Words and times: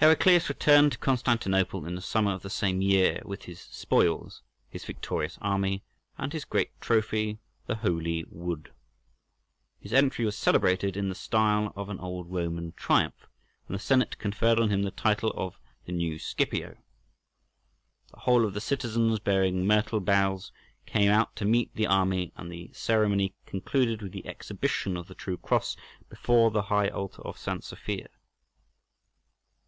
Heraclius 0.00 0.48
returned 0.48 0.92
to 0.92 0.98
Constantinople 0.98 1.84
in 1.86 1.94
the 1.94 2.00
summer 2.00 2.32
of 2.32 2.42
the 2.42 2.50
same 2.50 2.80
year 2.80 3.20
with 3.24 3.42
his 3.44 3.60
spoils, 3.60 4.42
his 4.68 4.84
victorious 4.84 5.38
army, 5.42 5.84
and 6.16 6.32
his 6.32 6.44
great 6.46 6.70
trophy, 6.80 7.38
the 7.66 7.76
"Holy 7.76 8.24
Wood." 8.30 8.72
His 9.78 9.92
entry 9.92 10.24
was 10.24 10.36
celebrated 10.36 10.96
in 10.96 11.08
the 11.08 11.14
style 11.14 11.72
of 11.76 11.88
an 11.88 12.00
old 12.00 12.32
Roman 12.32 12.72
triumph, 12.72 13.28
and 13.68 13.74
the 13.74 13.78
Senate 13.78 14.18
conferred 14.18 14.58
on 14.58 14.70
him 14.70 14.82
the 14.82 14.90
title 14.90 15.32
of 15.36 15.60
the 15.84 15.92
"New 15.92 16.18
Scipio." 16.18 16.78
The 18.12 18.20
whole 18.20 18.44
of 18.44 18.54
the 18.54 18.60
citizens, 18.60 19.20
bearing 19.20 19.66
myrtle 19.66 20.00
boughs, 20.00 20.50
came 20.86 21.10
out 21.10 21.36
to 21.36 21.44
meet 21.44 21.74
the 21.74 21.86
army, 21.86 22.32
and 22.36 22.50
the 22.50 22.72
ceremony 22.72 23.34
concluded 23.46 24.02
with 24.02 24.10
the 24.12 24.26
exhibition 24.26 24.96
of 24.96 25.06
the 25.06 25.14
"True 25.14 25.36
Cross" 25.36 25.76
before 26.08 26.50
the 26.50 26.62
high 26.72 26.88
altar 26.88 27.22
of 27.22 27.38
St. 27.38 27.62
Sophia. 27.62 28.08